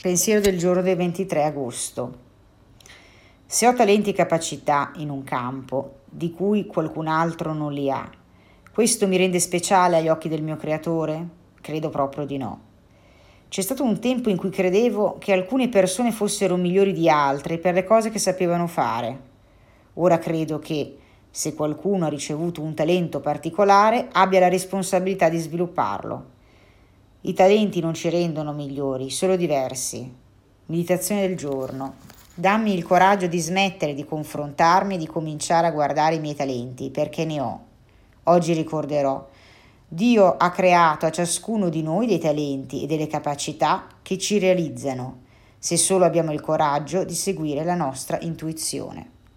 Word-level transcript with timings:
Pensiero 0.00 0.40
del 0.40 0.56
giorno 0.56 0.80
del 0.80 0.96
23 0.96 1.42
agosto. 1.42 2.18
Se 3.44 3.66
ho 3.66 3.74
talenti 3.74 4.10
e 4.10 4.12
capacità 4.12 4.92
in 4.98 5.10
un 5.10 5.24
campo 5.24 6.02
di 6.04 6.30
cui 6.30 6.66
qualcun 6.66 7.08
altro 7.08 7.52
non 7.52 7.72
li 7.72 7.90
ha, 7.90 8.08
questo 8.72 9.08
mi 9.08 9.16
rende 9.16 9.40
speciale 9.40 9.96
agli 9.96 10.06
occhi 10.06 10.28
del 10.28 10.44
mio 10.44 10.54
creatore? 10.54 11.26
Credo 11.60 11.88
proprio 11.88 12.26
di 12.26 12.36
no. 12.36 12.60
C'è 13.48 13.60
stato 13.60 13.82
un 13.82 13.98
tempo 13.98 14.28
in 14.28 14.36
cui 14.36 14.50
credevo 14.50 15.16
che 15.18 15.32
alcune 15.32 15.68
persone 15.68 16.12
fossero 16.12 16.54
migliori 16.54 16.92
di 16.92 17.08
altre 17.08 17.58
per 17.58 17.74
le 17.74 17.82
cose 17.82 18.10
che 18.10 18.20
sapevano 18.20 18.68
fare. 18.68 19.20
Ora 19.94 20.20
credo 20.20 20.60
che, 20.60 20.96
se 21.28 21.54
qualcuno 21.54 22.06
ha 22.06 22.08
ricevuto 22.08 22.62
un 22.62 22.72
talento 22.72 23.18
particolare, 23.18 24.06
abbia 24.12 24.38
la 24.38 24.48
responsabilità 24.48 25.28
di 25.28 25.38
svilupparlo 25.38 26.36
i 27.22 27.32
talenti 27.32 27.80
non 27.80 27.94
ci 27.94 28.10
rendono 28.10 28.52
migliori, 28.52 29.10
solo 29.10 29.34
diversi. 29.34 30.08
Meditazione 30.66 31.26
del 31.26 31.36
giorno. 31.36 31.94
Dammi 32.32 32.72
il 32.72 32.84
coraggio 32.84 33.26
di 33.26 33.40
smettere 33.40 33.92
di 33.92 34.04
confrontarmi 34.04 34.94
e 34.94 34.98
di 34.98 35.06
cominciare 35.08 35.66
a 35.66 35.72
guardare 35.72 36.14
i 36.14 36.20
miei 36.20 36.36
talenti, 36.36 36.90
perché 36.90 37.24
ne 37.24 37.40
ho. 37.40 37.60
Oggi 38.24 38.52
ricorderò. 38.52 39.26
Dio 39.88 40.36
ha 40.36 40.50
creato 40.50 41.06
a 41.06 41.10
ciascuno 41.10 41.68
di 41.68 41.82
noi 41.82 42.06
dei 42.06 42.20
talenti 42.20 42.84
e 42.84 42.86
delle 42.86 43.08
capacità 43.08 43.88
che 44.00 44.16
ci 44.16 44.38
realizzano, 44.38 45.22
se 45.58 45.76
solo 45.76 46.04
abbiamo 46.04 46.32
il 46.32 46.40
coraggio 46.40 47.02
di 47.02 47.14
seguire 47.14 47.64
la 47.64 47.74
nostra 47.74 48.20
intuizione. 48.20 49.17